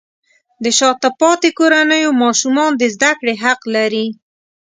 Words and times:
د 0.63 0.65
شاته 0.77 1.09
پاتې 1.19 1.49
کورنیو 1.57 2.11
ماشومان 2.23 2.71
د 2.77 2.83
زده 2.95 3.11
کړې 3.19 3.33
حق 3.43 3.61
لري. 3.75 4.07